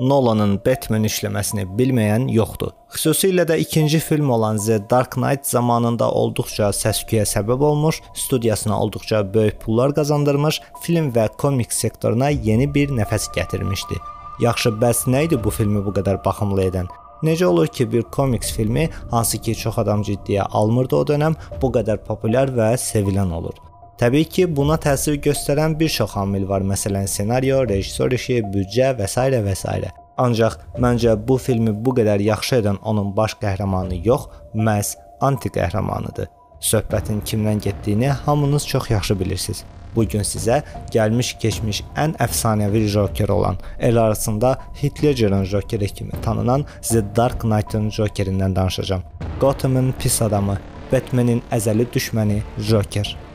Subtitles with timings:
[0.00, 2.70] Nolanın Batman işləməsini bilməyən yoxdur.
[2.94, 9.20] Xüsusilə də ikinci film olan The Dark Knight zamanında olduqca səs-küyə səbəb olmuş, studiyasına olduqca
[9.34, 14.00] böyük pullar qazandırmış, film və komiks sektoruna yeni bir nəfəs gətirmişdi.
[14.40, 16.88] Yaxşı, bəs nə idi bu filmi bu qədər baxımlı edən?
[17.22, 21.76] Necə olur ki, bir komiks filmi, hansı ki çox adam ciddiyə almırdı o dövrəm, bu
[21.76, 23.69] qədər populyar və sevilən olur?
[24.00, 26.62] Təbii ki, buna təsir göstərən bir çox amil var.
[26.64, 29.20] Məsələn, ssenariyo, rejissor işi, büdcə və s.
[29.44, 29.90] və s.
[30.16, 34.94] Ancaq məncə bu filmi bu qədər yaxşı edən onun baş qəhrəmanı yox, məhz
[35.28, 36.32] anti-qəhrəmanıdır.
[36.70, 39.64] Söhbətin kimdən getdiyini hamınız çox yaxşı bilirsiniz.
[39.94, 40.62] Bu gün sizə
[40.96, 47.90] gəlmiş keçmiş ən əfsanəvi Joker olan, el arasında Ledgerin Jokeri kimi tanınan The Dark Knight-ın
[47.90, 49.02] Jokerindən danışacağam.
[49.40, 50.58] Gotham'ın pis adamı,
[50.92, 53.29] Batman'in əzəli düşməni Joker.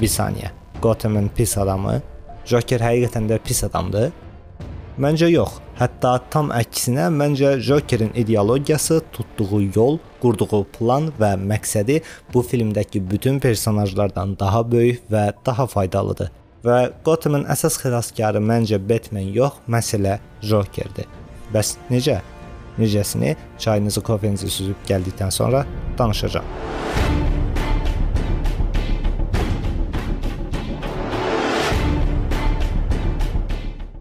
[0.00, 0.50] Bir saniyə.
[0.82, 2.00] Gotham'ın pis adamı,
[2.44, 4.10] Joker həqiqətən də pis adamdır?
[5.00, 5.58] Məncə yox.
[5.76, 11.98] Hətta tam əksinə, məncə Jokerin ideologiyası, tutduğu yol, qurduğu plan və məqsədi
[12.34, 16.30] bu filmdəki bütün personajlardan daha böyük və daha faydalıdır.
[16.64, 21.08] Və Gotham'ın əsas xilaskarı məncə Batman yox, məsələ Jokerdir.
[21.52, 22.20] Bəs necə?
[22.78, 25.66] Necəsini çayınızı, kofenizi süzüb gəldikdən sonra
[25.98, 27.05] danışacağam.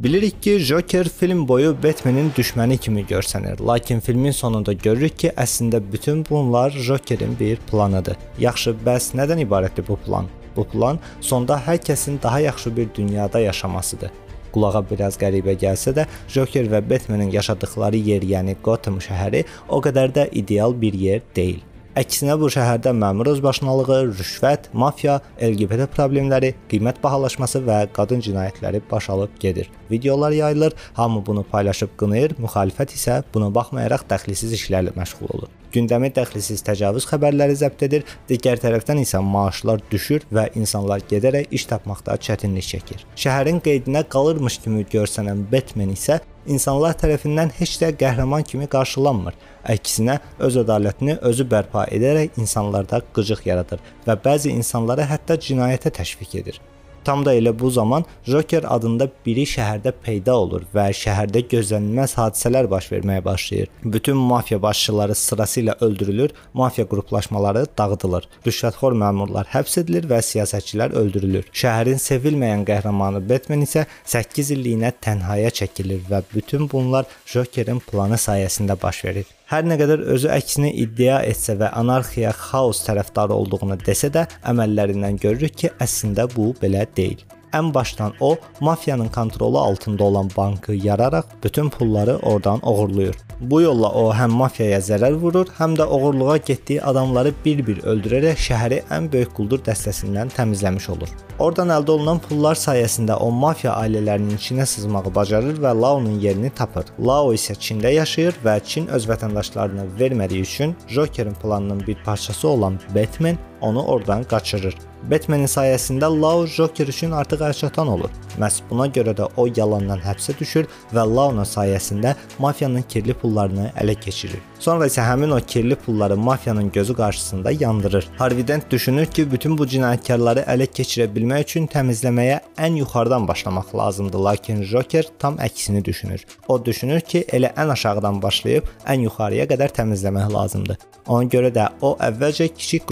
[0.00, 5.76] Bilirik ki, Joker film boyu Batman'in düşməni kimi görsənir, lakin filmin sonunda görürük ki, əslində
[5.92, 8.16] bütün bunlar Jokerin bir planıdır.
[8.40, 10.30] Yaxşı, bəs nədən ibarətdir bu plan?
[10.56, 14.10] Bu plan sonda hər kəsin daha yaxşı bir dünyada yaşamasıdır.
[14.54, 20.14] Qulağa biraz qəribə gəlsə də, Joker və Batman'in yaşadıkları yer, yəni Gotham şəhəri o qədər
[20.16, 21.60] də ideal bir yer deyil.
[22.00, 29.10] Əksinə bu şəhərdə məmur özbaşınalığı, rüşvət, mafiya, LGBT problemləri, qiymət bahalaşması və qadın cinayətləri baş
[29.10, 29.68] alıb gedir.
[29.90, 35.50] Videolar yayılır, hamı bunu paylaşıb qınayır, müxalifət isə buna baxmayaraq dəxlisiz işlərlə məşğul olur.
[35.70, 41.68] Gündəmi dəxlisiz təcavüz xəbərləri zəbt edir, digər tərəfdən isə maaşlar düşür və insanlar gedərək iş
[41.70, 43.04] tapmaqda çətinlik çəkir.
[43.14, 49.38] Şəhərin qeydinə qalırmış kimi görsənən Batman isə insanlar tərəfindən heç də qəhrəman kimi qarşılanmır.
[49.70, 56.38] Əksinə öz ədalətini özü bərpa edərək insanlarda qıcıq yaradır və bəzi insanları hətta cinayətə təşviq
[56.42, 56.60] edir.
[57.04, 62.68] Tam da elə bu zaman Joker adında biri şəhərdə peyda olur və şəhərdə gözlənilməz hadisələr
[62.70, 63.68] baş verməyə başlayır.
[63.84, 68.28] Bütün mafiya başçıları sırasıyla öldürülür, mafiya qruplaşmaları dağıdılır.
[68.46, 71.48] Rüşvətxor məmurlar həbs edilir və siyasətçilər öldürülür.
[71.52, 78.76] Şəhərin sevilməyən qəhrəmanı Batman isə 8 illiyinə tənhaya çəkilir və bütün bunlar Jokerin planı sayəsində
[78.82, 79.39] baş verir.
[79.50, 85.18] Hər nə qədər özü əksini iddia etsə və anarxiya, xaos tərəfdarı olduğunu desə də, əməllərindən
[85.18, 87.24] görürük ki, əslində bu belə deyil.
[87.52, 93.16] Ən başdan o mafiyanın kontrolu altında olan bankı yararaq bütün pulları oradan oğurlayır.
[93.40, 98.82] Bu yolla o həm mafiyaya zərər vurur, həm də oğurluğa getdiyi adamları bir-bir öldürərək şəhəri
[98.92, 101.08] ən böyük quldur dəstəsindən təmizləmiş olur.
[101.38, 106.92] Oradan əldə olunan pullar sayəsində o mafiya ailələrinin içinə sızmağı bacarır və Lao'nun yerini tapır.
[107.00, 112.80] Lao isə Çində yaşayır və Çin öz vətəndaşlarını vermədiyi üçün Jokerin planının bir parçası olan
[112.94, 114.76] Batman onu oradan qaçırır.
[115.10, 118.10] Batman-in sayəsində Lao Joker üçün artıq əlçatan olur.
[118.38, 123.94] Məhz buna görə də o yalandan həbsə düşür və Lao sayəsində mafiyanın kirli pullarını ələ
[124.00, 124.42] keçirir.
[124.60, 128.08] Sonra isə həmin o kirli pulları mafiyanın gözü qarşısında yandırır.
[128.18, 133.74] Harvey Dent düşünür ki, bütün bu cinayətkarları ələ keçirə bilmək üçün təmizləməyə ən yuxarıdan başlamaq
[133.74, 136.26] lazımdır, lakin Joker tam əksini düşünür.
[136.48, 140.76] O düşünür ki, elə ən aşağıdan başlayıb ən yuxarıya qədər təmizləmək lazımdır.
[141.08, 142.90] Ona görə də o əvvəlcə kiçik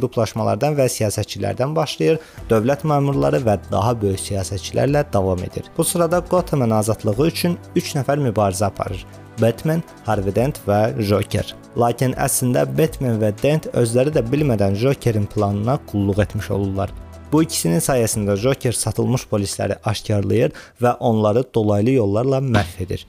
[0.59, 2.19] qruplaşmalardan və siyasətçilərdən başlayır,
[2.51, 5.65] dövlət məmurları və daha böyük siyasətçilərlə davam edir.
[5.77, 9.07] Bu sırada Gothamın azadlığı üçün 3 nəfər mübarizə aparır.
[9.41, 11.55] Batman, Harvey Dent və Joker.
[11.77, 16.91] Lakin əslində Batman və Dent özləri də bilmədən Jokerin planına qulluq etmiş olurlar.
[17.33, 20.53] Bu ikisinin sayəsində Joker satılmış polisləri aşkarlayır
[20.83, 23.07] və onları dolaylı yollarla məhv edir.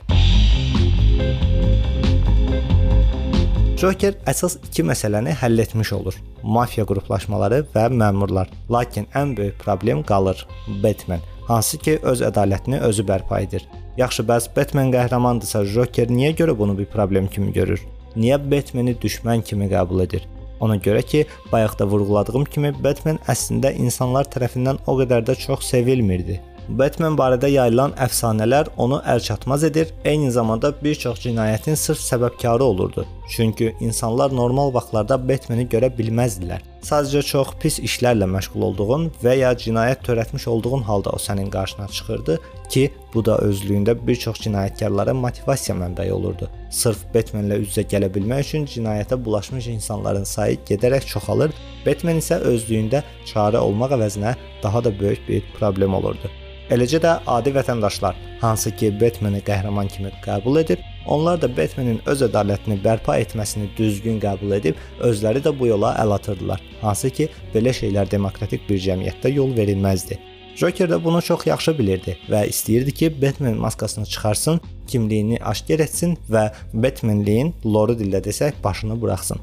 [3.79, 6.15] Joker əsas iki məsələni həll etmiş olur.
[6.43, 8.49] Mafiya qruplaşmaları və məmurlar.
[8.67, 10.41] Lakin ən böyük problem qalır
[10.83, 13.63] Batman, hansı ki öz ədalətini özü bərpa edir.
[13.97, 17.79] Yaxşı, bəs Batman qəhrəmandırsa, Joker niyə görə bunu bir problem kimi görür?
[18.17, 20.27] Niyə Batmanı düşmən kimi qəbul edir?
[20.59, 26.41] Ona görə ki, bayaqda vurğuladığım kimi Batman əslində insanlar tərəfindən o qədər də çox sevilmirdi.
[26.67, 33.07] Batman barədə yayılan əfsanələr onu əlçatmaz edir, eyni zamanda bir çox cinayətin sırf səbəbkarı olurdu.
[33.29, 36.63] Çünki insanlar normal vaxtlarda Batman'i görə bilməzdilər.
[36.81, 41.87] Sadəcə çox pis işlərlə məşğul olduğun və ya cinayət törətmiş olduğun halda o sənin qarşına
[41.87, 42.39] çıxırdı
[42.69, 46.49] ki, bu da özlüyündə bir çox cinayətkarlara motivasiya mənbəyi olurdu.
[46.71, 51.53] Sırf Batman-lə üz-üzə gələ bilmək üçün cinayətə bulaşmış insanların sayı gedərək çoxalır.
[51.85, 56.31] Batman isə özlüyündə çarə olmaq əvəzinə daha da böyük bir problem olurdu.
[56.69, 62.23] Eləcə də adi vətəndaşlar, hansı ki Batmanı qəhrəman kimi qəbul edir, onlar da Batmanın öz
[62.29, 66.61] ədalətini bərpa etməsini düzgün qəbul edib, özləri də bu yola əl atırdılar.
[66.81, 70.19] Hansı ki, belə şeylər demokratik bir cəmiyyətdə yol verilməzdi.
[70.59, 76.17] Joker də bunu çox yaxşı bilirdi və istəyirdi ki, Batman maskasını çıxarsın, kimliyini aşkar etsin
[76.29, 79.39] və Batmanliyin loru dildə desək başını buraxsın.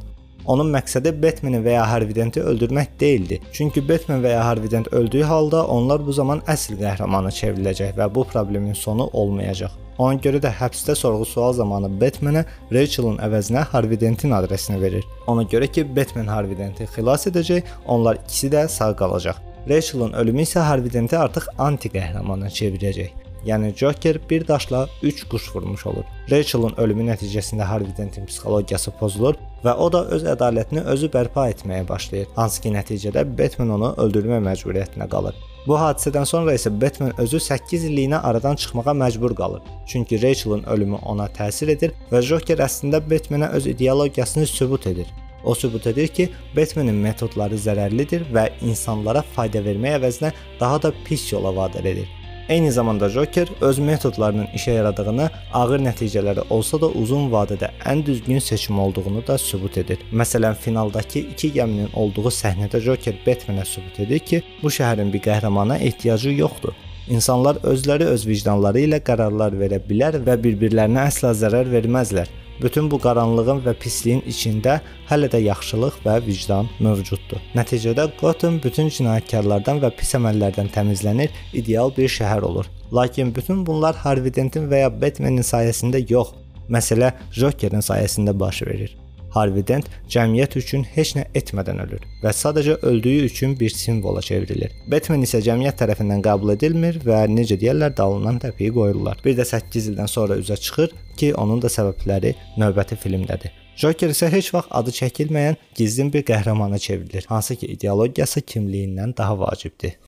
[0.47, 3.41] Onun məqsədi Batman'i və ya Harvey Dent-i öldürmək deyildi.
[3.53, 8.15] Çünki Batman və ya Harvey Dent öldüyü halda onlar bu zaman əsl qəhrəmana çevriləcək və
[8.15, 9.86] bu problemin sonu olmayacaq.
[9.99, 15.05] Ona görə də həbsdə sorğu-sual zamanı Batman-ə Rachel'ın əvəzinə Harvey Dent-in adresini verir.
[15.27, 19.41] Ona görə ki, Batman Harvey Dent-i xilas edəcək, onlar ikisi də sağ qalacaq.
[19.69, 23.11] Rachel'ın ölümü isə Harvey Dent-i artıq anti-qəhrəmana çevirəcək.
[23.47, 26.05] Yəni Joker bir daşla 3 quş vurmuş olur.
[26.31, 31.89] Rachel'ın ölümü nəticəsində Harvey Dentin psixologiyası pozulur və o da öz ədalətini özü bərpa etməyə
[31.89, 32.27] başlayır.
[32.37, 35.39] Hansı ki nəticədə Batman onu öldürmə məcburiyyətinə qalır.
[35.67, 39.63] Bu hadisədən sonra isə Batman özü 8 illiyinə aradan çıxmağa məcbur qalır.
[39.87, 45.07] Çünki Rachel'ın ölümü ona təsir edir və Joker əslində Batmanə öz ideologiyasını sübut edir.
[45.45, 51.33] O sübut edir ki, Batmanın metodları zərərlidir və insanlara fayda vermək əvəzinə daha da pis
[51.33, 52.09] yola vadar edir.
[52.49, 58.39] Eyni zamanda Joker öz metodlarının işə yaradığını, ağır nəticələri olsa da uzun vadədə ən düzgün
[58.39, 59.99] seçim olduğunu da sübut edir.
[60.13, 65.81] Məsələn, finaldakı iki gəminin olduğu səhnədə Joker Batmanə sübut edir ki, bu şəhərin bir qəhrəmana
[65.89, 66.79] ehtiyacı yoxdur.
[67.11, 72.31] İnsanlar özləri öz vicdanları ilə qərarlar verə bilər və bir-birlərinə əsla zərər verməzlər.
[72.63, 74.79] Bütün bu qaranlığın və pisliyin içində
[75.11, 77.43] hələ də yaxşılıq və vicdan mövcuddur.
[77.59, 82.71] Nəticədə Gotham bütün cinayətkarlardan və pis əməllərdən təmizlənir, ideal bir şəhər olur.
[82.93, 86.33] Lakin bütün bunlar Harvey Dentin və ya Batman'in sayəsində yox,
[86.69, 88.97] məsələ Jokerin sayəsində baş verir.
[89.37, 94.73] Harvey Dent cəmiyyət üçün heç nə etmədən ölür və sadəcə öldüyü üçün bir simvola çevrilir.
[94.93, 99.21] Batman isə cəmiyyət tərəfindən qəbul edilmir və necə deyirlər, dalından təpiyi qoyurlar.
[99.25, 103.55] Bir də 8 ildən sonra üzə çıxır ki, onun da səbəbləri növbəti filmdədir.
[103.77, 109.39] Joker isə heç vaxt adı çəkilməyən gizlin bir qəhrəmana çevrilir, hansı ki ideologiyası kimliyindən daha
[109.39, 109.99] vacibdir.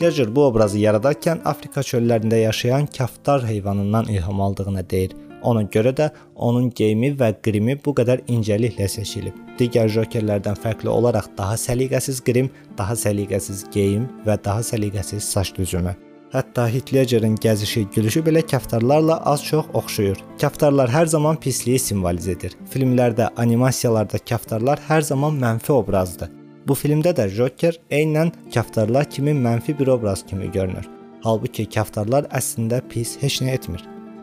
[0.00, 5.12] Hitler bu obrazı yaradarkən Afrika çöllərində yaşayan kaftar heyvanından ilham aldığını deyir.
[5.42, 9.36] Ona görə də onun geyimi və qrimi bu qədər incəliklə seçilib.
[9.58, 12.48] Digər jokerlərdən fərqli olaraq daha səliqəsiz qrim,
[12.78, 15.92] daha səliqəsiz geyim və daha səliqəsiz saç düzümü.
[16.32, 20.16] Hətta Hitlerin gəzişi, gülüşü belə kaftarlarla az-çox oxşuyur.
[20.40, 22.56] Kaftarlar hər zaman pisliyi simvolizə edir.
[22.72, 26.39] Filmlərdə, animasiyalarda kaftarlar hər zaman mənfi obrazdır.
[26.70, 30.84] Bu filmdə də Joker eynən kaftarlar kimi mənfi bir obraz kimi görünür.
[31.24, 33.80] Halbuki kaftarlar əslində pis heç nə etmir.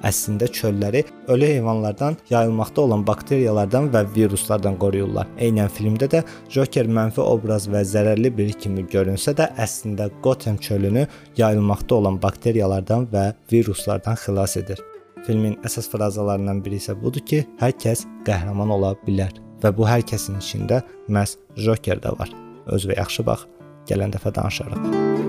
[0.07, 5.27] Əslində çölləri ölü heyvanlardan, yayılmaqda olan bakteriyalardan və viruslardan qoruyurlar.
[5.43, 6.21] Eynən filmdə də
[6.53, 11.03] Joker mənfi obraz və zərərli biri kimi görünsə də, əslində Gotham çölünü
[11.41, 14.79] yayılmaqda olan bakteriyalardan və viruslardan xilas edir.
[15.25, 20.05] Filmin əsas frazalarından biri isə budur ki, hər kəs qəhrəman ola bilər və bu hər
[20.07, 22.33] kəsin içində məhz Joker də var.
[22.67, 23.47] Özünə yaxşı bax.
[23.87, 25.26] Gələn dəfə danışarıq.